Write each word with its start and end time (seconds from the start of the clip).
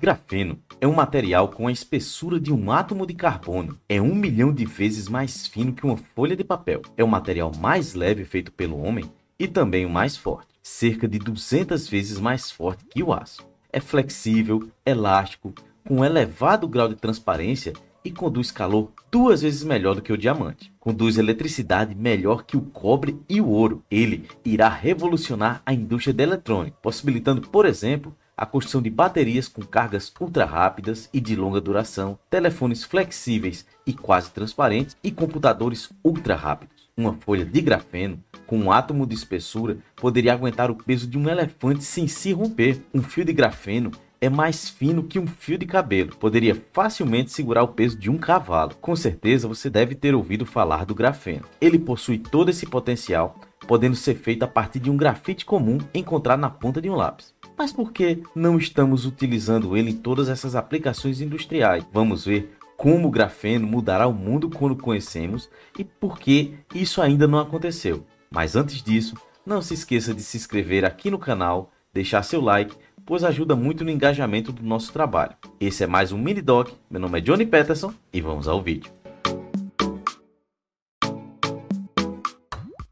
Grafeno 0.00 0.58
é 0.80 0.88
um 0.88 0.94
material 0.94 1.48
com 1.48 1.68
a 1.68 1.72
espessura 1.72 2.40
de 2.40 2.50
um 2.50 2.72
átomo 2.72 3.06
de 3.06 3.12
carbono. 3.12 3.78
É 3.86 4.00
um 4.00 4.14
milhão 4.14 4.50
de 4.50 4.64
vezes 4.64 5.10
mais 5.10 5.46
fino 5.46 5.74
que 5.74 5.84
uma 5.84 5.98
folha 5.98 6.34
de 6.34 6.42
papel. 6.42 6.80
É 6.96 7.04
o 7.04 7.08
material 7.08 7.52
mais 7.60 7.92
leve 7.92 8.24
feito 8.24 8.50
pelo 8.50 8.80
homem 8.80 9.04
e 9.38 9.46
também 9.46 9.84
o 9.84 9.90
mais 9.90 10.16
forte, 10.16 10.48
cerca 10.62 11.06
de 11.06 11.18
200 11.18 11.86
vezes 11.86 12.18
mais 12.18 12.50
forte 12.50 12.86
que 12.86 13.02
o 13.02 13.12
aço. 13.12 13.46
É 13.70 13.78
flexível, 13.78 14.70
elástico, 14.86 15.52
com 15.86 16.02
elevado 16.02 16.66
grau 16.66 16.88
de 16.88 16.94
transparência 16.94 17.74
e 18.04 18.10
conduz 18.10 18.50
calor 18.50 18.92
duas 19.10 19.42
vezes 19.42 19.62
melhor 19.62 19.94
do 19.94 20.02
que 20.02 20.12
o 20.12 20.18
diamante. 20.18 20.72
Conduz 20.78 21.18
eletricidade 21.18 21.94
melhor 21.94 22.44
que 22.44 22.56
o 22.56 22.62
cobre 22.62 23.20
e 23.28 23.40
o 23.40 23.48
ouro. 23.48 23.82
Ele 23.90 24.28
irá 24.44 24.68
revolucionar 24.68 25.62
a 25.64 25.74
indústria 25.74 26.14
da 26.14 26.22
eletrônica, 26.22 26.76
possibilitando, 26.82 27.42
por 27.48 27.66
exemplo, 27.66 28.16
a 28.36 28.46
construção 28.46 28.80
de 28.80 28.88
baterias 28.88 29.48
com 29.48 29.60
cargas 29.62 30.10
ultra 30.18 30.46
rápidas 30.46 31.10
e 31.12 31.20
de 31.20 31.36
longa 31.36 31.60
duração, 31.60 32.18
telefones 32.30 32.82
flexíveis 32.82 33.66
e 33.86 33.92
quase 33.92 34.30
transparentes 34.30 34.96
e 35.04 35.10
computadores 35.10 35.90
ultra 36.02 36.34
rápidos. 36.34 36.88
Uma 36.96 37.12
folha 37.12 37.44
de 37.44 37.60
grafeno 37.60 38.18
com 38.46 38.58
um 38.58 38.72
átomo 38.72 39.06
de 39.06 39.14
espessura 39.14 39.78
poderia 39.94 40.32
aguentar 40.32 40.70
o 40.70 40.74
peso 40.74 41.06
de 41.06 41.18
um 41.18 41.28
elefante 41.28 41.84
sem 41.84 42.08
se 42.08 42.32
romper. 42.32 42.82
Um 42.94 43.02
fio 43.02 43.24
de 43.24 43.32
grafeno 43.32 43.90
é 44.20 44.28
mais 44.28 44.68
fino 44.68 45.02
que 45.02 45.18
um 45.18 45.26
fio 45.26 45.56
de 45.56 45.64
cabelo. 45.64 46.14
Poderia 46.16 46.60
facilmente 46.72 47.30
segurar 47.30 47.62
o 47.62 47.68
peso 47.68 47.98
de 47.98 48.10
um 48.10 48.18
cavalo. 48.18 48.74
Com 48.80 48.94
certeza 48.94 49.48
você 49.48 49.70
deve 49.70 49.94
ter 49.94 50.14
ouvido 50.14 50.44
falar 50.44 50.84
do 50.84 50.94
grafeno. 50.94 51.46
Ele 51.60 51.78
possui 51.78 52.18
todo 52.18 52.50
esse 52.50 52.66
potencial, 52.66 53.36
podendo 53.66 53.96
ser 53.96 54.16
feito 54.16 54.42
a 54.42 54.48
partir 54.48 54.80
de 54.80 54.90
um 54.90 54.96
grafite 54.96 55.46
comum 55.46 55.78
encontrado 55.94 56.40
na 56.40 56.50
ponta 56.50 56.82
de 56.82 56.90
um 56.90 56.94
lápis. 56.94 57.34
Mas 57.56 57.72
por 57.72 57.92
que 57.92 58.22
não 58.34 58.58
estamos 58.58 59.06
utilizando 59.06 59.76
ele 59.76 59.90
em 59.90 59.96
todas 59.96 60.28
essas 60.28 60.54
aplicações 60.54 61.20
industriais? 61.20 61.84
Vamos 61.92 62.24
ver 62.24 62.56
como 62.76 63.08
o 63.08 63.10
grafeno 63.10 63.66
mudará 63.66 64.06
o 64.06 64.12
mundo 64.14 64.48
quando 64.48 64.74
conhecemos 64.74 65.50
e 65.78 65.84
por 65.84 66.18
que 66.18 66.54
isso 66.74 67.02
ainda 67.02 67.28
não 67.28 67.38
aconteceu. 67.38 68.06
Mas 68.30 68.56
antes 68.56 68.82
disso, 68.82 69.14
não 69.44 69.60
se 69.60 69.74
esqueça 69.74 70.14
de 70.14 70.22
se 70.22 70.36
inscrever 70.38 70.84
aqui 70.84 71.10
no 71.10 71.18
canal, 71.18 71.70
deixar 71.92 72.22
seu 72.22 72.40
like, 72.40 72.74
pois 73.10 73.24
ajuda 73.24 73.56
muito 73.56 73.82
no 73.82 73.90
engajamento 73.90 74.52
do 74.52 74.62
nosso 74.62 74.92
trabalho. 74.92 75.34
Esse 75.58 75.82
é 75.82 75.86
mais 75.88 76.12
um 76.12 76.16
Mini 76.16 76.40
Doc, 76.40 76.68
meu 76.88 77.00
nome 77.00 77.18
é 77.18 77.20
Johnny 77.20 77.44
Peterson 77.44 77.92
e 78.12 78.20
vamos 78.20 78.46
ao 78.46 78.62
vídeo. 78.62 78.88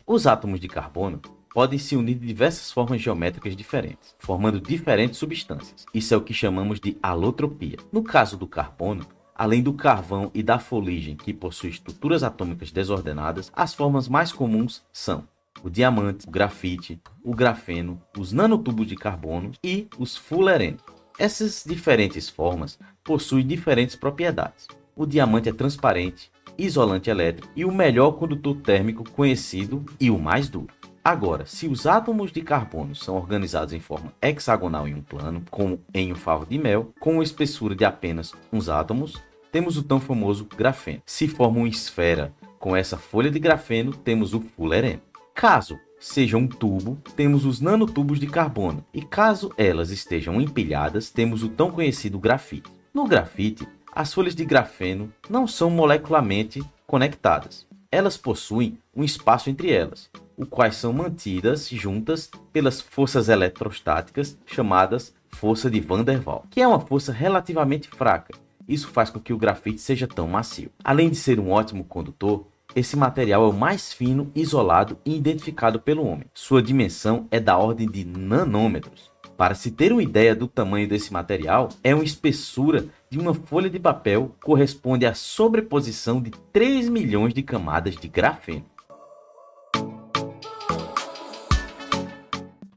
Os 0.05 0.27
átomos 0.27 0.59
de 0.59 0.67
carbono 0.67 1.21
podem 1.55 1.79
se 1.79 1.95
unir 1.95 2.17
de 2.17 2.27
diversas 2.27 2.73
formas 2.73 3.01
geométricas 3.01 3.55
diferentes, 3.55 4.17
formando 4.19 4.61
diferentes 4.61 5.21
substâncias. 5.21 5.87
Isso 5.95 6.13
é 6.13 6.17
o 6.17 6.23
que 6.23 6.35
chamamos 6.35 6.81
de 6.81 6.99
alotropia. 7.01 7.77
No 7.93 8.03
caso 8.03 8.37
do 8.37 8.49
carbono, 8.49 9.07
além 9.37 9.63
do 9.63 9.73
carvão 9.73 10.33
e 10.35 10.43
da 10.43 10.59
fuligem, 10.59 11.15
que 11.15 11.33
possui 11.33 11.71
estruturas 11.71 12.25
atômicas 12.25 12.73
desordenadas, 12.73 13.53
as 13.55 13.73
formas 13.73 14.09
mais 14.09 14.33
comuns 14.33 14.83
são 14.93 15.29
o 15.63 15.71
diamante, 15.71 16.27
o 16.27 16.31
grafite, 16.31 17.01
o 17.23 17.35
grafeno, 17.35 18.01
os 18.17 18.33
nanotubos 18.33 18.87
de 18.87 18.97
carbono 18.97 19.53
e 19.63 19.89
os 19.99 20.17
fullerenos. 20.17 20.83
Essas 21.19 21.65
diferentes 21.67 22.29
formas 22.29 22.79
possuem 23.03 23.47
diferentes 23.47 23.97
propriedades. 23.97 24.67
O 24.95 25.05
diamante 25.05 25.49
é 25.49 25.53
transparente, 25.53 26.31
isolante 26.57 27.11
elétrico 27.11 27.49
e 27.55 27.65
o 27.65 27.73
melhor 27.73 28.13
condutor 28.13 28.57
térmico 28.57 29.09
conhecido 29.11 29.85
e 30.01 30.11
o 30.11 30.19
mais 30.19 30.49
duro. 30.49 30.73
Agora, 31.05 31.47
se 31.47 31.67
os 31.67 31.87
átomos 31.87 32.31
de 32.31 32.43
carbono 32.43 32.95
são 32.95 33.17
organizados 33.17 33.73
em 33.73 33.81
forma 33.81 34.13
hexagonal 34.21 34.87
em 34.87 34.95
um 34.95 35.01
plano, 35.01 35.43
como 35.51 35.81
em 35.95 36.13
um 36.13 36.17
favo 36.17 36.45
de 36.45 36.59
mel, 36.59 36.93
com 37.01 37.15
uma 37.15 37.23
espessura 37.23 37.75
de 37.75 37.85
apenas 37.85 38.35
uns 38.53 38.69
átomos, 38.69 39.17
temos 39.51 39.79
o 39.79 39.83
tão 39.83 39.99
famoso 40.01 40.45
grafeno. 40.45 41.03
Se 41.07 41.27
forma 41.27 41.61
uma 41.61 41.69
esfera 41.69 42.35
com 42.59 42.77
essa 42.77 42.99
folha 42.99 43.31
de 43.31 43.39
grafeno, 43.39 43.93
temos 43.93 44.35
o 44.35 44.41
fullereno. 44.41 45.01
Caso 45.39 45.79
seja 46.01 46.37
um 46.37 46.49
tubo, 46.49 46.99
temos 47.15 47.45
os 47.45 47.61
nanotubos 47.61 48.19
de 48.19 48.27
carbono, 48.27 48.85
e 48.93 49.01
caso 49.01 49.53
elas 49.57 49.91
estejam 49.91 50.41
empilhadas, 50.41 51.11
temos 51.11 51.45
o 51.45 51.49
tão 51.49 51.71
conhecido 51.71 52.19
grafite. 52.19 52.69
No 52.93 53.07
grafite, 53.07 53.65
as 53.95 54.13
folhas 54.13 54.35
de 54.35 54.45
grafeno 54.45 55.13
não 55.31 55.47
são 55.47 55.71
molecularmente 55.71 56.61
conectadas. 56.89 57.69
Elas 57.89 58.17
possuem 58.17 58.81
um 58.93 59.05
espaço 59.05 59.49
entre 59.49 59.71
elas, 59.71 60.11
o 60.37 60.45
quais 60.45 60.75
são 60.75 60.93
mantidas 60.93 61.69
juntas 61.69 62.29
pelas 62.53 62.81
forças 62.81 63.29
eletrostáticas 63.29 64.37
chamadas 64.45 65.15
força 65.29 65.71
de 65.71 65.79
Van 65.79 66.03
der 66.03 66.21
Waals, 66.21 66.47
que 66.51 66.61
é 66.61 66.67
uma 66.67 66.81
força 66.81 67.13
relativamente 67.13 67.87
fraca. 67.87 68.35
Isso 68.67 68.89
faz 68.89 69.09
com 69.09 69.21
que 69.21 69.33
o 69.33 69.39
grafite 69.39 69.81
seja 69.81 70.09
tão 70.09 70.27
macio. 70.27 70.73
Além 70.83 71.09
de 71.09 71.17
ser 71.17 71.39
um 71.39 71.53
ótimo 71.53 71.85
condutor, 71.85 72.45
esse 72.79 72.97
material 72.97 73.45
é 73.45 73.49
o 73.49 73.53
mais 73.53 73.93
fino, 73.93 74.31
isolado 74.35 74.99
e 75.05 75.17
identificado 75.17 75.81
pelo 75.81 76.07
homem. 76.07 76.27
Sua 76.33 76.63
dimensão 76.63 77.27
é 77.31 77.41
da 77.41 77.57
ordem 77.57 77.91
de 77.91 78.05
nanômetros. 78.05 79.11
Para 79.37 79.55
se 79.55 79.71
ter 79.71 79.93
uma 79.93 80.03
ideia 80.03 80.35
do 80.35 80.49
tamanho 80.49 80.89
desse 80.89 81.13
material, 81.13 81.69
é 81.85 81.95
uma 81.95 82.03
espessura 82.03 82.87
de 83.09 83.19
uma 83.19 83.33
folha 83.33 83.71
de 83.71 83.79
papel 83.79 84.35
corresponde 84.43 85.07
à 85.07 85.15
sobreposição 85.15 86.21
de 86.21 86.31
3 86.53 86.89
milhões 86.89 87.33
de 87.33 87.43
camadas 87.43 87.97
de 87.97 88.09
grafeno. 88.09 88.65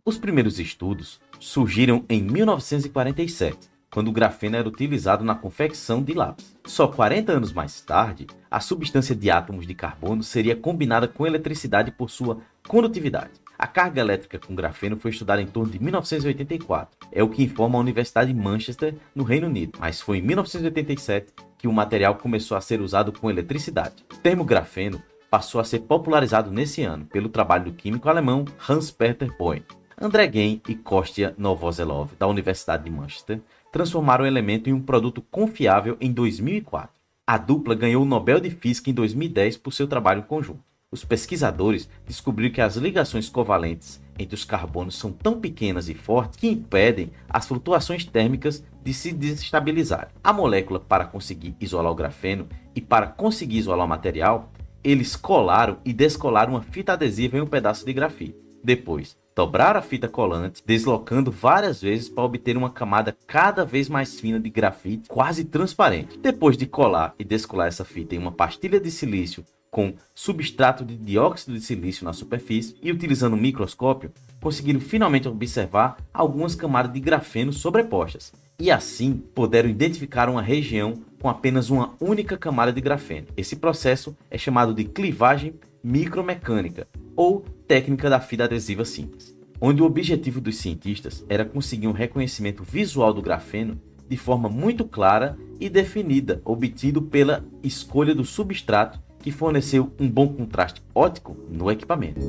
Os 0.06 0.18
primeiros 0.18 0.60
estudos 0.60 1.20
surgiram 1.40 2.06
em 2.08 2.22
1947, 2.22 3.71
quando 3.92 4.08
o 4.08 4.12
grafeno 4.14 4.56
era 4.56 4.68
utilizado 4.68 5.24
na 5.24 5.36
confecção 5.36 6.02
de 6.02 6.14
lápis. 6.14 6.58
Só 6.66 6.88
40 6.88 7.34
anos 7.34 7.52
mais 7.52 7.82
tarde, 7.82 8.26
a 8.50 8.60
substância 8.60 9.16
de 9.16 9.30
átomos 9.30 9.68
de 9.68 9.76
carbono 9.76 10.24
seria 10.24 10.56
combinada 10.56 11.08
com 11.08 11.28
eletricidade 11.28 11.92
por 11.92 12.10
sua 12.10 12.40
condutividade. 12.68 13.32
A 13.60 13.68
carga 13.68 14.02
elétrica 14.02 14.40
com 14.40 14.56
grafeno 14.56 14.98
foi 14.98 15.12
estudada 15.12 15.42
em 15.42 15.46
torno 15.46 15.72
de 15.72 15.80
1984. 15.80 16.98
É 17.12 17.22
o 17.22 17.30
que 17.30 17.44
informa 17.44 17.78
a 17.78 17.82
Universidade 17.82 18.34
de 18.34 18.40
Manchester, 18.40 18.96
no 19.14 19.24
Reino 19.24 19.46
Unido. 19.46 19.78
Mas 19.80 20.02
foi 20.02 20.18
em 20.18 20.22
1987 20.24 21.32
que 21.60 21.68
o 21.68 21.74
material 21.74 22.16
começou 22.16 22.58
a 22.58 22.62
ser 22.62 22.82
usado 22.82 23.12
com 23.12 23.30
eletricidade. 23.30 24.04
O 24.12 24.18
termo 24.18 24.44
grafeno 24.44 25.00
passou 25.30 25.62
a 25.62 25.64
ser 25.64 25.82
popularizado 25.82 26.50
nesse 26.50 26.82
ano 26.82 27.06
pelo 27.06 27.30
trabalho 27.30 27.66
do 27.66 27.74
químico 27.74 28.10
alemão 28.10 28.46
Hans-Peter 28.68 29.32
Boy. 29.38 29.64
André 30.02 30.26
Gain 30.26 30.60
e 30.68 30.74
Kostya 30.74 31.36
Novoselov, 31.38 32.10
da 32.18 32.26
Universidade 32.26 32.86
de 32.86 32.90
Manchester, 32.90 33.40
transformaram 33.72 34.24
o 34.24 34.28
elemento 34.28 34.70
em 34.70 34.74
um 34.74 34.82
produto 34.82 35.22
confiável 35.22 35.98
em 36.02 36.12
2004. 36.12 36.90
A 37.26 37.38
dupla 37.38 37.74
ganhou 37.74 38.04
o 38.04 38.06
Nobel 38.06 38.40
de 38.40 38.50
Física 38.50 38.90
em 38.90 38.94
2010 38.94 39.58
por 39.58 39.72
seu 39.72 39.88
trabalho 39.88 40.24
conjunto. 40.24 40.64
Os 40.92 41.06
pesquisadores 41.06 41.88
descobriram 42.06 42.54
que 42.54 42.60
as 42.60 42.76
ligações 42.76 43.30
covalentes 43.30 44.02
entre 44.20 44.36
os 44.36 44.44
carbonos 44.44 44.96
são 44.96 45.12
tão 45.14 45.40
pequenas 45.40 45.88
e 45.88 45.94
fortes 45.94 46.38
que 46.38 46.50
impedem 46.50 47.12
as 47.30 47.48
flutuações 47.48 48.04
térmicas 48.04 48.62
de 48.84 48.94
se 48.94 49.14
desestabilizarem. 49.14 50.14
A 50.22 50.34
molécula, 50.34 50.82
para 50.82 51.06
conseguir 51.06 51.56
isolar 51.62 51.94
o 51.94 51.96
grafeno 51.96 52.50
e 52.76 52.82
para 52.82 53.08
conseguir 53.08 53.60
isolar 53.60 53.86
o 53.86 53.90
material, 53.90 54.52
eles 54.84 55.16
colaram 55.16 55.78
e 55.86 55.94
descolaram 55.94 56.54
uma 56.54 56.62
fita 56.62 56.92
adesiva 56.92 57.38
em 57.38 57.42
um 57.42 57.48
pedaço 57.48 57.86
de 57.86 57.94
grafite. 57.94 58.36
Depois, 58.62 59.18
dobrar 59.36 59.76
a 59.76 59.82
fita 59.82 60.08
colante, 60.08 60.62
deslocando 60.66 61.32
várias 61.32 61.82
vezes 61.82 62.10
para 62.10 62.24
obter 62.24 62.58
uma 62.58 62.70
camada 62.70 63.16
cada 63.26 63.66
vez 63.66 63.88
mais 63.90 64.20
fina 64.20 64.40
de 64.40 64.50
grafite, 64.50 65.08
quase 65.08 65.46
transparente. 65.46 66.18
Depois 66.18 66.58
de 66.58 66.66
colar 66.66 67.16
e 67.18 67.24
descolar 67.24 67.68
essa 67.68 67.86
fita 67.86 68.16
em 68.16 68.18
uma 68.18 68.32
pastilha 68.32 68.80
de 68.80 68.92
silício 68.92 69.46
com 69.72 69.94
substrato 70.14 70.84
de 70.84 70.98
dióxido 70.98 71.54
de 71.54 71.62
silício 71.62 72.04
na 72.04 72.12
superfície 72.12 72.76
e 72.84 72.92
utilizando 72.92 73.36
um 73.36 73.40
microscópio, 73.40 74.12
conseguiram 74.42 74.82
finalmente 74.82 75.30
observar 75.30 75.96
algumas 76.14 76.54
camadas 76.54 76.92
de 76.92 77.00
grafeno 77.00 77.54
sobrepostas. 77.54 78.34
E 78.60 78.70
assim 78.70 79.14
puderam 79.34 79.70
identificar 79.70 80.30
uma 80.30 80.42
região 80.42 81.02
com 81.22 81.30
apenas 81.30 81.70
uma 81.70 81.96
única 82.00 82.38
camada 82.38 82.74
de 82.74 82.82
grafeno. 82.82 83.28
Esse 83.38 83.56
processo 83.56 84.16
é 84.30 84.38
chamado 84.38 84.74
de 84.74 84.84
clivagem 84.84 85.56
micromecânica 85.84 86.88
ou 87.16 87.46
técnica 87.72 88.10
da 88.10 88.20
fita 88.20 88.44
adesiva 88.44 88.84
simples, 88.84 89.34
onde 89.62 89.82
o 89.82 89.86
objetivo 89.86 90.42
dos 90.42 90.58
cientistas 90.58 91.24
era 91.30 91.46
conseguir 91.46 91.88
um 91.88 91.94
reconhecimento 91.94 92.66
visual 92.66 93.14
do 93.14 93.22
grafeno 93.22 93.80
de 94.10 94.18
forma 94.18 94.50
muito 94.50 94.84
clara 94.84 95.38
e 95.58 95.70
definida, 95.70 96.42
obtido 96.44 97.02
pela 97.02 97.46
escolha 97.64 98.14
do 98.14 98.26
substrato 98.26 99.00
que 99.20 99.32
forneceu 99.32 99.90
um 99.98 100.10
bom 100.10 100.28
contraste 100.28 100.84
óptico 100.94 101.34
no 101.50 101.72
equipamento. 101.72 102.20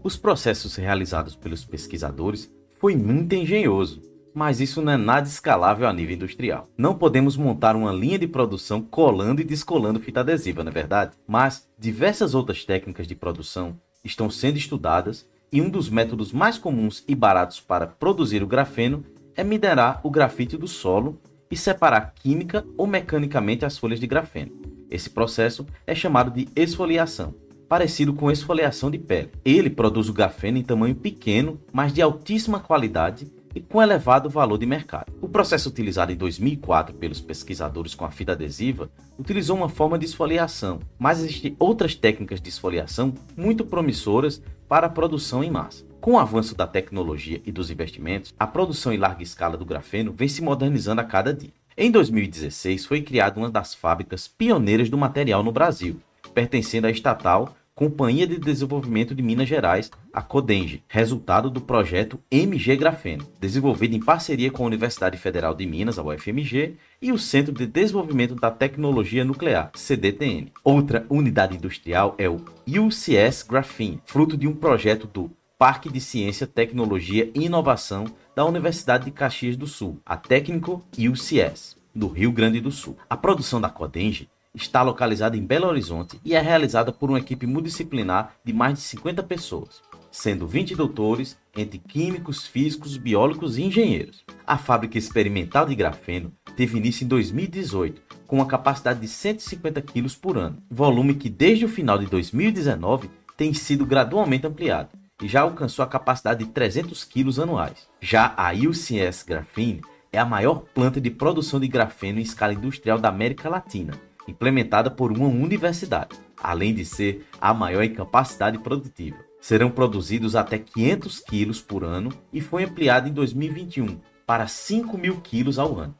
Os 0.00 0.16
processos 0.16 0.76
realizados 0.76 1.34
pelos 1.34 1.64
pesquisadores 1.64 2.48
foi 2.78 2.94
muito 2.94 3.34
engenhoso, 3.34 4.00
mas 4.38 4.60
isso 4.60 4.80
não 4.80 4.92
é 4.92 4.96
nada 4.96 5.26
escalável 5.26 5.88
a 5.88 5.92
nível 5.92 6.14
industrial. 6.14 6.68
Não 6.78 6.94
podemos 6.94 7.36
montar 7.36 7.74
uma 7.74 7.92
linha 7.92 8.16
de 8.16 8.28
produção 8.28 8.80
colando 8.80 9.40
e 9.40 9.44
descolando 9.44 9.98
fita 9.98 10.20
adesiva, 10.20 10.62
não 10.62 10.70
é 10.70 10.72
verdade? 10.72 11.16
Mas 11.26 11.68
diversas 11.76 12.36
outras 12.36 12.64
técnicas 12.64 13.08
de 13.08 13.16
produção 13.16 13.76
estão 14.04 14.30
sendo 14.30 14.56
estudadas 14.56 15.26
e 15.52 15.60
um 15.60 15.68
dos 15.68 15.90
métodos 15.90 16.30
mais 16.30 16.56
comuns 16.56 17.02
e 17.08 17.16
baratos 17.16 17.58
para 17.58 17.88
produzir 17.88 18.40
o 18.40 18.46
grafeno 18.46 19.04
é 19.34 19.42
minerar 19.42 20.00
o 20.04 20.10
grafite 20.10 20.56
do 20.56 20.68
solo 20.68 21.20
e 21.50 21.56
separar 21.56 22.14
química 22.14 22.64
ou 22.76 22.86
mecanicamente 22.86 23.64
as 23.64 23.76
folhas 23.76 23.98
de 23.98 24.06
grafeno. 24.06 24.52
Esse 24.88 25.10
processo 25.10 25.66
é 25.84 25.96
chamado 25.96 26.30
de 26.30 26.46
esfoliação, 26.54 27.34
parecido 27.68 28.14
com 28.14 28.30
esfoliação 28.30 28.88
de 28.88 28.98
pele. 28.98 29.32
Ele 29.44 29.68
produz 29.68 30.08
o 30.08 30.12
grafeno 30.12 30.58
em 30.58 30.62
tamanho 30.62 30.94
pequeno, 30.94 31.60
mas 31.72 31.92
de 31.92 32.00
altíssima 32.00 32.60
qualidade 32.60 33.26
e 33.54 33.60
com 33.60 33.82
elevado 33.82 34.28
valor 34.28 34.58
de 34.58 34.66
mercado. 34.66 35.12
O 35.20 35.28
processo 35.28 35.68
utilizado 35.68 36.12
em 36.12 36.16
2004 36.16 36.94
pelos 36.94 37.20
pesquisadores 37.20 37.94
com 37.94 38.04
a 38.04 38.10
fita 38.10 38.32
adesiva 38.32 38.90
utilizou 39.18 39.56
uma 39.56 39.68
forma 39.68 39.98
de 39.98 40.04
esfoliação, 40.04 40.80
mas 40.98 41.18
existem 41.18 41.56
outras 41.58 41.94
técnicas 41.94 42.40
de 42.40 42.48
esfoliação 42.48 43.14
muito 43.36 43.64
promissoras 43.64 44.42
para 44.68 44.86
a 44.86 44.90
produção 44.90 45.42
em 45.42 45.50
massa. 45.50 45.84
Com 46.00 46.12
o 46.12 46.18
avanço 46.18 46.54
da 46.54 46.66
tecnologia 46.66 47.40
e 47.44 47.50
dos 47.50 47.70
investimentos, 47.70 48.32
a 48.38 48.46
produção 48.46 48.92
em 48.92 48.98
larga 48.98 49.22
escala 49.22 49.56
do 49.56 49.64
grafeno 49.64 50.12
vem 50.12 50.28
se 50.28 50.42
modernizando 50.42 51.00
a 51.00 51.04
cada 51.04 51.34
dia. 51.34 51.52
Em 51.76 51.90
2016, 51.90 52.86
foi 52.86 53.02
criada 53.02 53.38
uma 53.38 53.50
das 53.50 53.74
fábricas 53.74 54.26
pioneiras 54.26 54.88
do 54.90 54.98
material 54.98 55.42
no 55.42 55.52
Brasil, 55.52 56.00
pertencendo 56.34 56.86
à 56.86 56.90
estatal 56.90 57.54
Companhia 57.78 58.26
de 58.26 58.38
Desenvolvimento 58.38 59.14
de 59.14 59.22
Minas 59.22 59.48
Gerais, 59.48 59.88
a 60.12 60.20
Codenge, 60.20 60.82
resultado 60.88 61.48
do 61.48 61.60
projeto 61.60 62.18
MG 62.28 62.74
Grafeno, 62.74 63.24
desenvolvido 63.38 63.94
em 63.94 64.00
parceria 64.00 64.50
com 64.50 64.64
a 64.64 64.66
Universidade 64.66 65.16
Federal 65.16 65.54
de 65.54 65.64
Minas, 65.64 65.96
a 65.96 66.02
UFMG, 66.02 66.74
e 67.00 67.12
o 67.12 67.18
Centro 67.18 67.52
de 67.52 67.68
Desenvolvimento 67.68 68.34
da 68.34 68.50
Tecnologia 68.50 69.24
Nuclear, 69.24 69.70
CDTN. 69.76 70.52
Outra 70.64 71.06
unidade 71.08 71.54
industrial 71.54 72.16
é 72.18 72.28
o 72.28 72.44
UCS 72.66 73.44
Graphene, 73.44 74.02
fruto 74.04 74.36
de 74.36 74.48
um 74.48 74.56
projeto 74.56 75.06
do 75.06 75.30
Parque 75.56 75.88
de 75.88 76.00
Ciência, 76.00 76.48
Tecnologia 76.48 77.30
e 77.32 77.44
Inovação 77.44 78.06
da 78.34 78.44
Universidade 78.44 79.04
de 79.04 79.12
Caxias 79.12 79.56
do 79.56 79.68
Sul, 79.68 80.00
a 80.04 80.16
Técnico 80.16 80.84
UCS, 80.98 81.76
do 81.94 82.08
Rio 82.08 82.32
Grande 82.32 82.60
do 82.60 82.72
Sul. 82.72 82.96
A 83.08 83.16
produção 83.16 83.60
da 83.60 83.70
Codenge 83.70 84.28
está 84.54 84.82
localizada 84.82 85.36
em 85.36 85.44
Belo 85.44 85.68
Horizonte 85.68 86.20
e 86.24 86.34
é 86.34 86.40
realizada 86.40 86.92
por 86.92 87.10
uma 87.10 87.18
equipe 87.18 87.46
multidisciplinar 87.46 88.34
de 88.44 88.52
mais 88.52 88.74
de 88.74 88.80
50 88.80 89.22
pessoas, 89.22 89.82
sendo 90.10 90.46
20 90.46 90.74
doutores 90.74 91.38
entre 91.56 91.78
químicos, 91.78 92.46
físicos, 92.46 92.96
biólogos 92.96 93.58
e 93.58 93.62
engenheiros. 93.62 94.24
A 94.46 94.56
fábrica 94.56 94.98
experimental 94.98 95.66
de 95.66 95.74
grafeno 95.74 96.32
teve 96.56 96.78
início 96.78 97.04
em 97.04 97.08
2018, 97.08 98.02
com 98.26 98.36
uma 98.36 98.46
capacidade 98.46 99.00
de 99.00 99.08
150 99.08 99.80
kg 99.82 100.16
por 100.20 100.36
ano, 100.36 100.62
volume 100.70 101.14
que 101.14 101.28
desde 101.28 101.64
o 101.64 101.68
final 101.68 101.98
de 101.98 102.06
2019 102.06 103.10
tem 103.36 103.54
sido 103.54 103.86
gradualmente 103.86 104.46
ampliado 104.46 104.90
e 105.22 105.28
já 105.28 105.40
alcançou 105.42 105.84
a 105.84 105.88
capacidade 105.88 106.44
de 106.44 106.50
300 106.50 107.04
kg 107.04 107.42
anuais. 107.42 107.88
Já 108.00 108.34
a 108.36 108.52
UCS 108.52 109.24
Graphene 109.24 109.82
é 110.12 110.18
a 110.18 110.24
maior 110.24 110.64
planta 110.74 111.00
de 111.00 111.10
produção 111.10 111.60
de 111.60 111.68
grafeno 111.68 112.18
em 112.18 112.22
escala 112.22 112.54
industrial 112.54 112.98
da 112.98 113.08
América 113.08 113.48
Latina 113.48 114.07
implementada 114.30 114.90
por 114.90 115.10
uma 115.10 115.26
universidade, 115.26 116.16
além 116.36 116.74
de 116.74 116.84
ser 116.84 117.26
a 117.40 117.52
maior 117.54 117.82
em 117.82 117.92
capacidade 117.92 118.58
produtiva. 118.58 119.16
Serão 119.40 119.70
produzidos 119.70 120.36
até 120.36 120.58
500 120.58 121.20
quilos 121.20 121.60
por 121.60 121.84
ano 121.84 122.12
e 122.32 122.40
foi 122.40 122.64
ampliado 122.64 123.08
em 123.08 123.12
2021 123.12 124.00
para 124.26 124.46
5 124.46 124.98
mil 124.98 125.20
quilos 125.20 125.58
ao 125.58 125.78
ano. 125.78 125.94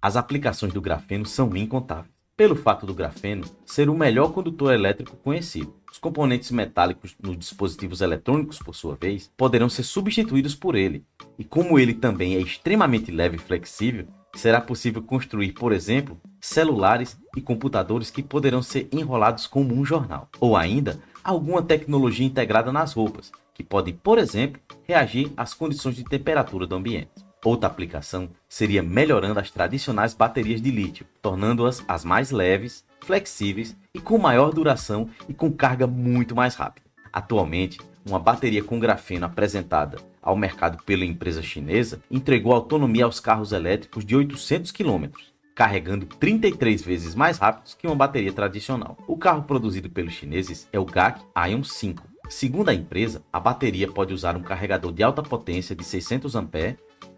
As 0.00 0.16
aplicações 0.16 0.72
do 0.72 0.80
grafeno 0.80 1.26
são 1.26 1.56
incontáveis. 1.56 2.17
Pelo 2.38 2.54
fato 2.54 2.86
do 2.86 2.94
grafeno 2.94 3.44
ser 3.66 3.90
o 3.90 3.94
melhor 3.96 4.32
condutor 4.32 4.72
elétrico 4.72 5.16
conhecido, 5.16 5.74
os 5.90 5.98
componentes 5.98 6.52
metálicos 6.52 7.16
nos 7.20 7.36
dispositivos 7.36 8.00
eletrônicos, 8.00 8.60
por 8.60 8.76
sua 8.76 8.94
vez, 8.94 9.28
poderão 9.36 9.68
ser 9.68 9.82
substituídos 9.82 10.54
por 10.54 10.76
ele. 10.76 11.04
E 11.36 11.42
como 11.42 11.80
ele 11.80 11.92
também 11.92 12.36
é 12.36 12.38
extremamente 12.40 13.10
leve 13.10 13.34
e 13.34 13.40
flexível, 13.40 14.06
será 14.36 14.60
possível 14.60 15.02
construir, 15.02 15.50
por 15.50 15.72
exemplo, 15.72 16.16
celulares 16.40 17.18
e 17.36 17.40
computadores 17.40 18.08
que 18.08 18.22
poderão 18.22 18.62
ser 18.62 18.88
enrolados 18.92 19.48
como 19.48 19.74
um 19.74 19.84
jornal. 19.84 20.28
Ou 20.38 20.56
ainda, 20.56 21.02
alguma 21.24 21.60
tecnologia 21.60 22.24
integrada 22.24 22.70
nas 22.70 22.92
roupas, 22.92 23.32
que 23.52 23.64
podem, 23.64 23.94
por 23.94 24.16
exemplo, 24.16 24.62
reagir 24.84 25.32
às 25.36 25.54
condições 25.54 25.96
de 25.96 26.04
temperatura 26.04 26.68
do 26.68 26.76
ambiente. 26.76 27.10
Outra 27.44 27.68
aplicação 27.68 28.30
seria 28.48 28.82
melhorando 28.82 29.38
as 29.38 29.50
tradicionais 29.50 30.12
baterias 30.12 30.60
de 30.60 30.70
lítio, 30.70 31.06
tornando-as 31.22 31.84
as 31.86 32.04
mais 32.04 32.32
leves, 32.32 32.84
flexíveis 33.00 33.76
e 33.94 34.00
com 34.00 34.18
maior 34.18 34.52
duração 34.52 35.08
e 35.28 35.34
com 35.34 35.50
carga 35.52 35.86
muito 35.86 36.34
mais 36.34 36.56
rápida. 36.56 36.86
Atualmente, 37.12 37.78
uma 38.04 38.18
bateria 38.18 38.62
com 38.62 38.80
grafeno 38.80 39.26
apresentada 39.26 39.98
ao 40.20 40.36
mercado 40.36 40.82
pela 40.84 41.04
empresa 41.04 41.40
chinesa 41.40 42.00
entregou 42.10 42.52
autonomia 42.52 43.04
aos 43.04 43.20
carros 43.20 43.52
elétricos 43.52 44.04
de 44.04 44.16
800 44.16 44.72
km, 44.72 45.06
carregando 45.54 46.06
33 46.06 46.82
vezes 46.82 47.14
mais 47.14 47.38
rápidos 47.38 47.74
que 47.74 47.86
uma 47.86 47.94
bateria 47.94 48.32
tradicional. 48.32 48.98
O 49.06 49.16
carro 49.16 49.44
produzido 49.44 49.88
pelos 49.88 50.12
chineses 50.12 50.68
é 50.72 50.78
o 50.78 50.84
GAC 50.84 51.20
Ion 51.48 51.62
5. 51.62 52.02
Segundo 52.28 52.68
a 52.68 52.74
empresa, 52.74 53.22
a 53.32 53.40
bateria 53.40 53.88
pode 53.90 54.12
usar 54.12 54.36
um 54.36 54.42
carregador 54.42 54.92
de 54.92 55.02
alta 55.02 55.22
potência 55.22 55.74
de 55.74 55.84
600 55.84 56.36
A 56.36 56.42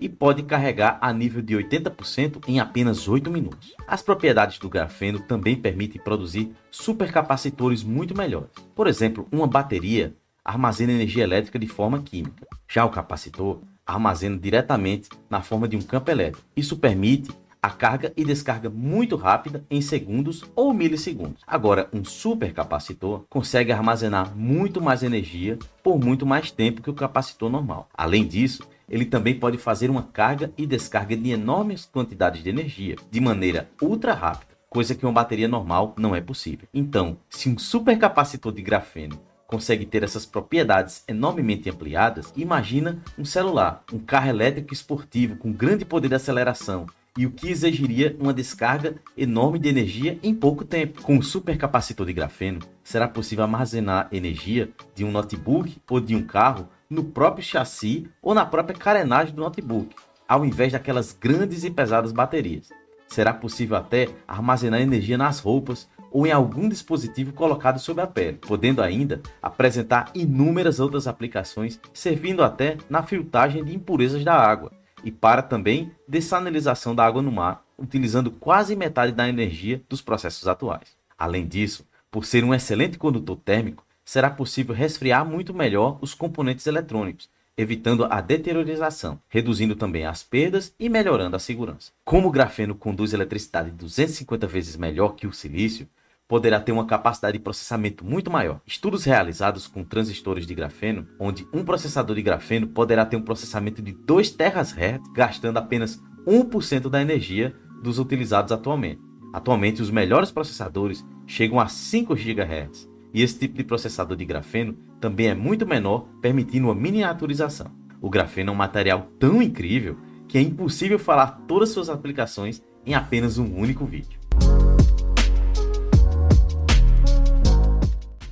e 0.00 0.08
pode 0.08 0.42
carregar 0.42 0.98
a 1.00 1.12
nível 1.12 1.42
de 1.42 1.54
80% 1.54 2.42
em 2.48 2.58
apenas 2.58 3.06
8 3.06 3.30
minutos. 3.30 3.74
As 3.86 4.02
propriedades 4.02 4.58
do 4.58 4.68
grafeno 4.68 5.20
também 5.20 5.56
permitem 5.56 6.00
produzir 6.00 6.52
supercapacitores 6.70 7.82
muito 7.82 8.16
melhores. 8.16 8.50
Por 8.74 8.86
exemplo, 8.86 9.28
uma 9.30 9.46
bateria 9.46 10.14
armazena 10.44 10.92
energia 10.92 11.24
elétrica 11.24 11.58
de 11.58 11.66
forma 11.66 12.00
química. 12.02 12.46
Já 12.68 12.84
o 12.84 12.90
capacitor 12.90 13.60
armazena 13.86 14.38
diretamente 14.38 15.08
na 15.28 15.42
forma 15.42 15.68
de 15.68 15.76
um 15.76 15.82
campo 15.82 16.10
elétrico. 16.10 16.46
Isso 16.56 16.76
permite 16.76 17.30
a 17.62 17.68
carga 17.68 18.12
e 18.16 18.24
descarga 18.24 18.70
muito 18.70 19.16
rápida 19.16 19.64
em 19.70 19.82
segundos 19.82 20.44
ou 20.56 20.72
milissegundos. 20.72 21.42
Agora, 21.46 21.88
um 21.92 22.04
supercapacitor 22.04 23.24
consegue 23.28 23.70
armazenar 23.70 24.34
muito 24.34 24.80
mais 24.80 25.02
energia 25.02 25.58
por 25.82 25.98
muito 25.98 26.24
mais 26.24 26.50
tempo 26.50 26.82
que 26.82 26.90
o 26.90 26.94
capacitor 26.94 27.50
normal. 27.50 27.88
Além 27.92 28.26
disso, 28.26 28.62
ele 28.90 29.04
também 29.04 29.38
pode 29.38 29.56
fazer 29.56 29.88
uma 29.88 30.02
carga 30.02 30.52
e 30.58 30.66
descarga 30.66 31.16
de 31.16 31.30
enormes 31.30 31.86
quantidades 31.86 32.42
de 32.42 32.50
energia 32.50 32.96
de 33.10 33.20
maneira 33.20 33.70
ultra 33.80 34.12
rápida, 34.12 34.50
coisa 34.68 34.94
que 34.94 35.06
uma 35.06 35.12
bateria 35.12 35.46
normal 35.46 35.94
não 35.96 36.14
é 36.14 36.20
possível. 36.20 36.68
Então, 36.74 37.16
se 37.30 37.48
um 37.48 37.56
supercapacitor 37.56 38.52
de 38.52 38.62
grafeno 38.62 39.20
consegue 39.46 39.86
ter 39.86 40.02
essas 40.02 40.26
propriedades 40.26 41.02
enormemente 41.08 41.70
ampliadas, 41.70 42.32
imagina 42.36 43.02
um 43.18 43.24
celular, 43.24 43.82
um 43.92 43.98
carro 43.98 44.28
elétrico 44.28 44.72
esportivo 44.72 45.36
com 45.36 45.52
grande 45.52 45.84
poder 45.84 46.08
de 46.08 46.14
aceleração, 46.14 46.86
e 47.18 47.26
o 47.26 47.32
que 47.32 47.48
exigiria 47.48 48.16
uma 48.20 48.32
descarga 48.32 48.94
enorme 49.16 49.58
de 49.58 49.68
energia 49.68 50.18
em 50.22 50.32
pouco 50.32 50.64
tempo. 50.64 51.02
Com 51.02 51.18
o 51.18 51.22
supercapacitor 51.22 52.06
de 52.06 52.12
grafeno, 52.12 52.60
será 52.84 53.08
possível 53.08 53.44
armazenar 53.44 54.08
energia 54.12 54.70
de 54.94 55.04
um 55.04 55.10
notebook 55.10 55.78
ou 55.90 56.00
de 56.00 56.14
um 56.14 56.22
carro 56.22 56.68
no 56.90 57.04
próprio 57.04 57.44
chassi 57.44 58.10
ou 58.20 58.34
na 58.34 58.44
própria 58.44 58.76
carenagem 58.76 59.32
do 59.32 59.40
notebook, 59.40 59.94
ao 60.28 60.44
invés 60.44 60.72
daquelas 60.72 61.12
grandes 61.12 61.62
e 61.62 61.70
pesadas 61.70 62.10
baterias. 62.10 62.68
Será 63.06 63.32
possível 63.32 63.76
até 63.76 64.08
armazenar 64.26 64.80
energia 64.80 65.16
nas 65.16 65.38
roupas 65.38 65.88
ou 66.10 66.26
em 66.26 66.32
algum 66.32 66.68
dispositivo 66.68 67.32
colocado 67.32 67.78
sobre 67.78 68.02
a 68.02 68.06
pele, 68.06 68.38
podendo 68.38 68.82
ainda 68.82 69.20
apresentar 69.40 70.10
inúmeras 70.14 70.80
outras 70.80 71.06
aplicações, 71.06 71.80
servindo 71.92 72.42
até 72.42 72.76
na 72.88 73.02
filtragem 73.02 73.64
de 73.64 73.74
impurezas 73.74 74.24
da 74.24 74.34
água 74.34 74.72
e 75.04 75.10
para 75.10 75.42
também 75.42 75.92
dessalinização 76.06 76.94
da 76.94 77.06
água 77.06 77.22
no 77.22 77.32
mar, 77.32 77.64
utilizando 77.78 78.30
quase 78.30 78.76
metade 78.76 79.12
da 79.12 79.28
energia 79.28 79.82
dos 79.88 80.02
processos 80.02 80.46
atuais. 80.46 80.96
Além 81.18 81.46
disso, 81.46 81.86
por 82.10 82.24
ser 82.24 82.44
um 82.44 82.52
excelente 82.52 82.98
condutor 82.98 83.36
térmico, 83.36 83.84
será 84.10 84.28
possível 84.28 84.74
resfriar 84.74 85.24
muito 85.24 85.54
melhor 85.54 85.96
os 86.00 86.14
componentes 86.14 86.66
eletrônicos, 86.66 87.30
evitando 87.56 88.04
a 88.10 88.20
deteriorização, 88.20 89.20
reduzindo 89.28 89.76
também 89.76 90.04
as 90.04 90.20
perdas 90.20 90.74
e 90.80 90.88
melhorando 90.88 91.36
a 91.36 91.38
segurança. 91.38 91.92
Como 92.04 92.26
o 92.26 92.30
grafeno 92.32 92.74
conduz 92.74 93.12
eletricidade 93.12 93.70
250 93.70 94.48
vezes 94.48 94.76
melhor 94.76 95.10
que 95.10 95.28
o 95.28 95.32
silício, 95.32 95.86
poderá 96.26 96.58
ter 96.58 96.72
uma 96.72 96.86
capacidade 96.86 97.38
de 97.38 97.44
processamento 97.44 98.04
muito 98.04 98.32
maior. 98.32 98.60
Estudos 98.66 99.04
realizados 99.04 99.68
com 99.68 99.84
transistores 99.84 100.44
de 100.44 100.56
grafeno, 100.56 101.06
onde 101.16 101.46
um 101.52 101.64
processador 101.64 102.16
de 102.16 102.22
grafeno 102.22 102.66
poderá 102.66 103.06
ter 103.06 103.16
um 103.16 103.22
processamento 103.22 103.80
de 103.80 103.92
2 103.92 104.32
THz, 104.32 104.74
gastando 105.14 105.58
apenas 105.58 106.02
1% 106.26 106.88
da 106.88 107.00
energia 107.00 107.54
dos 107.80 108.00
utilizados 108.00 108.50
atualmente. 108.50 109.00
Atualmente, 109.32 109.80
os 109.80 109.88
melhores 109.88 110.32
processadores 110.32 111.06
chegam 111.28 111.60
a 111.60 111.68
5 111.68 112.16
GHz, 112.16 112.90
e 113.12 113.22
esse 113.22 113.38
tipo 113.38 113.56
de 113.56 113.64
processador 113.64 114.16
de 114.16 114.24
grafeno 114.24 114.76
também 115.00 115.28
é 115.28 115.34
muito 115.34 115.66
menor, 115.66 116.06
permitindo 116.20 116.66
uma 116.66 116.74
miniaturização. 116.74 117.70
O 118.00 118.08
grafeno 118.08 118.50
é 118.50 118.52
um 118.52 118.56
material 118.56 119.08
tão 119.18 119.42
incrível 119.42 119.96
que 120.26 120.38
é 120.38 120.40
impossível 120.40 120.98
falar 120.98 121.42
todas 121.46 121.70
suas 121.70 121.88
aplicações 121.88 122.62
em 122.86 122.94
apenas 122.94 123.36
um 123.36 123.54
único 123.54 123.84
vídeo. 123.84 124.18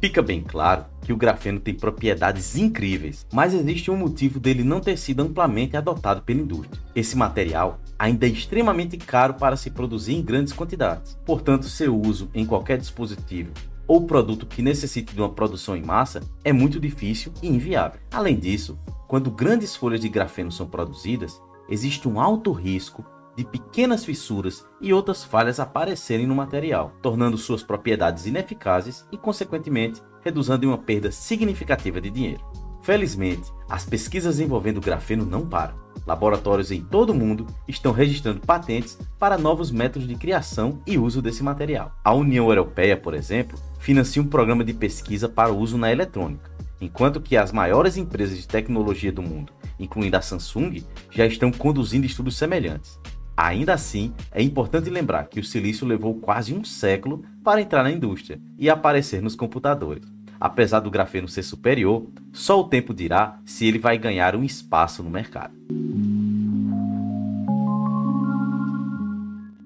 Fica 0.00 0.22
bem 0.22 0.44
claro 0.46 0.84
que 1.02 1.12
o 1.12 1.16
grafeno 1.16 1.58
tem 1.58 1.74
propriedades 1.74 2.56
incríveis, 2.56 3.26
mas 3.32 3.52
existe 3.52 3.90
um 3.90 3.96
motivo 3.96 4.38
dele 4.38 4.62
não 4.62 4.80
ter 4.80 4.96
sido 4.96 5.22
amplamente 5.22 5.76
adotado 5.76 6.22
pela 6.22 6.40
indústria. 6.40 6.80
Esse 6.94 7.16
material 7.16 7.80
ainda 7.98 8.26
é 8.26 8.28
extremamente 8.30 8.96
caro 8.96 9.34
para 9.34 9.56
se 9.56 9.70
produzir 9.70 10.14
em 10.14 10.22
grandes 10.22 10.52
quantidades, 10.52 11.18
portanto, 11.26 11.64
seu 11.64 12.00
uso 12.00 12.30
em 12.32 12.46
qualquer 12.46 12.78
dispositivo 12.78 13.50
ou 13.88 14.06
produto 14.06 14.46
que 14.46 14.62
necessite 14.62 15.14
de 15.14 15.20
uma 15.20 15.32
produção 15.32 15.74
em 15.74 15.82
massa 15.82 16.22
é 16.44 16.52
muito 16.52 16.78
difícil 16.78 17.32
e 17.42 17.48
inviável. 17.48 17.98
Além 18.12 18.38
disso, 18.38 18.78
quando 19.08 19.30
grandes 19.30 19.74
folhas 19.74 20.00
de 20.00 20.08
grafeno 20.10 20.52
são 20.52 20.68
produzidas, 20.68 21.40
existe 21.68 22.06
um 22.06 22.20
alto 22.20 22.52
risco 22.52 23.04
de 23.34 23.44
pequenas 23.44 24.04
fissuras 24.04 24.66
e 24.80 24.92
outras 24.92 25.24
falhas 25.24 25.58
aparecerem 25.58 26.26
no 26.26 26.34
material, 26.34 26.92
tornando 27.00 27.38
suas 27.38 27.62
propriedades 27.62 28.26
ineficazes 28.26 29.06
e, 29.10 29.16
consequentemente, 29.16 30.02
reduzindo 30.22 30.66
uma 30.66 30.76
perda 30.76 31.10
significativa 31.10 32.00
de 32.00 32.10
dinheiro. 32.10 32.44
Felizmente, 32.88 33.52
as 33.68 33.84
pesquisas 33.84 34.40
envolvendo 34.40 34.80
grafeno 34.80 35.26
não 35.26 35.46
param. 35.46 35.74
Laboratórios 36.06 36.70
em 36.70 36.80
todo 36.80 37.10
o 37.10 37.14
mundo 37.14 37.46
estão 37.68 37.92
registrando 37.92 38.40
patentes 38.40 38.98
para 39.18 39.36
novos 39.36 39.70
métodos 39.70 40.08
de 40.08 40.14
criação 40.14 40.80
e 40.86 40.96
uso 40.96 41.20
desse 41.20 41.42
material. 41.42 41.92
A 42.02 42.14
União 42.14 42.48
Europeia, 42.48 42.96
por 42.96 43.12
exemplo, 43.12 43.58
financia 43.78 44.22
um 44.22 44.26
programa 44.26 44.64
de 44.64 44.72
pesquisa 44.72 45.28
para 45.28 45.52
uso 45.52 45.76
na 45.76 45.92
eletrônica, 45.92 46.50
enquanto 46.80 47.20
que 47.20 47.36
as 47.36 47.52
maiores 47.52 47.98
empresas 47.98 48.38
de 48.38 48.48
tecnologia 48.48 49.12
do 49.12 49.20
mundo, 49.20 49.52
incluindo 49.78 50.16
a 50.16 50.22
Samsung, 50.22 50.82
já 51.10 51.26
estão 51.26 51.52
conduzindo 51.52 52.06
estudos 52.06 52.38
semelhantes. 52.38 52.98
Ainda 53.36 53.74
assim, 53.74 54.14
é 54.32 54.42
importante 54.42 54.88
lembrar 54.88 55.28
que 55.28 55.40
o 55.40 55.44
silício 55.44 55.86
levou 55.86 56.14
quase 56.14 56.54
um 56.54 56.64
século 56.64 57.22
para 57.44 57.60
entrar 57.60 57.82
na 57.82 57.92
indústria 57.92 58.40
e 58.56 58.70
aparecer 58.70 59.20
nos 59.20 59.36
computadores. 59.36 60.17
Apesar 60.40 60.80
do 60.80 60.90
grafeno 60.90 61.28
ser 61.28 61.42
superior, 61.42 62.06
só 62.32 62.60
o 62.60 62.64
tempo 62.64 62.94
dirá 62.94 63.38
se 63.44 63.66
ele 63.66 63.78
vai 63.78 63.98
ganhar 63.98 64.36
um 64.36 64.44
espaço 64.44 65.02
no 65.02 65.10
mercado. 65.10 65.54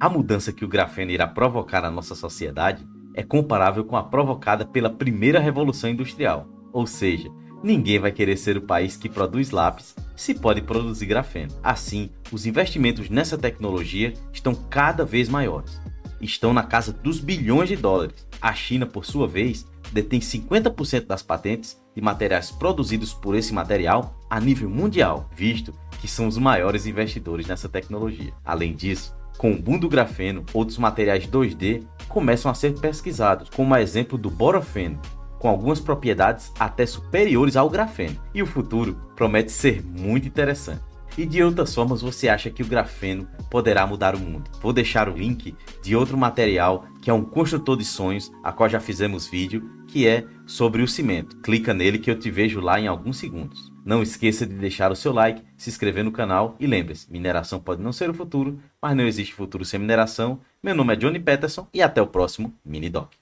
A 0.01 0.09
mudança 0.09 0.53
que 0.53 0.65
o 0.65 0.69
grafeno 0.69 1.13
irá 1.13 1.29
provocar 1.29 1.83
na 1.83 1.91
nossa 1.91 2.15
sociedade 2.15 2.85
é 3.15 3.23
comparável 3.23 3.85
com 3.85 3.97
a 3.97 4.03
provocada 4.03 4.65
pela 4.65 4.91
primeira 4.91 5.39
revolução 5.39 5.91
industrial, 5.91 6.49
ou 6.73 6.87
seja, 6.87 7.31
ninguém 7.63 7.99
vai 7.99 8.11
querer 8.11 8.37
ser 8.37 8.57
o 8.57 8.63
país 8.63 8.97
que 8.97 9.09
produz 9.09 9.51
lápis 9.51 9.95
se 10.17 10.35
pode 10.35 10.63
produzir 10.63 11.07
grafeno. 11.07 11.53
Assim, 11.63 12.11
os 12.31 12.47
investimentos 12.47 13.09
nessa 13.09 13.37
tecnologia 13.37 14.15
estão 14.33 14.55
cada 14.55 15.05
vez 15.05 15.29
maiores. 15.29 15.81
Estão 16.21 16.53
na 16.53 16.63
casa 16.63 16.93
dos 16.93 17.19
bilhões 17.19 17.69
de 17.69 17.77
dólares. 17.77 18.27
A 18.41 18.53
China, 18.55 18.87
por 18.87 19.05
sua 19.05 19.27
vez, 19.27 19.67
detém 19.93 20.21
50% 20.21 21.07
das 21.07 21.23
patentes 21.23 21.81
de 21.95 22.01
materiais 22.01 22.51
produzidos 22.51 23.13
por 23.13 23.35
esse 23.35 23.53
material 23.53 24.19
a 24.29 24.41
nível 24.41 24.71
mundial, 24.71 25.29
visto 25.37 25.75
que 26.01 26.09
são 26.09 26.27
os 26.27 26.39
maiores 26.39 26.87
investidores 26.87 27.47
nessa 27.47 27.69
tecnologia. 27.69 28.33
Além 28.45 28.75
disso, 28.75 29.15
com 29.39 29.53
o 29.53 29.61
boom 29.61 29.79
do 29.79 29.89
grafeno, 29.89 30.45
outros 30.53 30.79
materiais 30.79 31.27
2D 31.27 31.85
começam 32.09 32.51
a 32.51 32.55
ser 32.55 32.79
pesquisados, 32.79 33.49
como 33.51 33.75
o 33.75 33.77
exemplo 33.77 34.19
do 34.19 34.31
borofeno, 34.31 35.01
com 35.39 35.49
algumas 35.49 35.81
propriedades 35.81 36.53
até 36.59 36.87
superiores 36.87 37.57
ao 37.57 37.69
grafeno. 37.69 38.17
E 38.33 38.43
o 38.43 38.47
futuro 38.47 38.97
promete 39.17 39.51
ser 39.51 39.83
muito 39.83 40.29
interessante. 40.29 40.92
E 41.17 41.27
de 41.27 41.43
outras 41.43 41.75
formas 41.75 42.01
você 42.01 42.27
acha 42.27 42.51
que 42.51 42.63
o 42.63 42.67
grafeno 42.67 43.29
poderá 43.51 43.87
mudar 43.87 44.15
o 44.15 44.19
mundo? 44.19 44.51
Vou 44.63 44.73
deixar 44.73 45.11
o 45.11 45.17
link 45.17 45.55
de 45.83 45.95
outro 45.95 46.17
material 46.17 46.87
que 47.03 47.11
é 47.11 47.13
um 47.13 47.25
construtor 47.25 47.77
de 47.77 47.85
sonhos, 47.85 48.33
a 48.43 48.51
qual 48.51 48.69
já 48.69 48.81
fizemos 48.81 49.27
vídeo, 49.27 49.69
que 49.89 50.07
é 50.07 50.25
sobre 50.47 50.81
o 50.83 50.89
cimento. 50.89 51.37
Clica 51.39 51.75
nele 51.75 51.99
que 51.99 52.11
eu 52.11 52.19
te 52.19 52.31
vejo 52.31 52.61
lá 52.61 52.81
em 52.81 52.87
alguns 52.87 53.19
segundos. 53.19 53.71
Não 53.85 54.03
esqueça 54.03 54.47
de 54.47 54.55
deixar 54.55 54.91
o 54.91 54.97
seu 54.97 55.13
like, 55.13 55.43
se 55.57 55.69
inscrever 55.69 56.03
no 56.03 56.13
canal 56.13 56.57
e 56.59 56.67
lembre-se, 56.67 57.11
mineração 57.13 57.61
pode 57.61 57.83
não 57.83 57.93
ser 57.93 58.09
o 58.09 58.15
futuro, 58.15 58.59
mas 58.81 58.97
não 58.97 59.05
existe 59.05 59.35
futuro 59.35 59.65
sem 59.65 59.81
mineração. 59.81 60.41
Meu 60.63 60.75
nome 60.75 60.95
é 60.95 60.97
Johnny 60.97 61.19
Peterson 61.19 61.67
e 61.75 61.83
até 61.83 62.01
o 62.01 62.07
próximo 62.07 62.55
Mini 62.65 62.89
Doc. 62.89 63.22